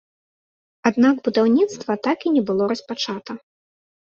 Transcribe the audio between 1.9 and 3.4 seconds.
так і не было распачата.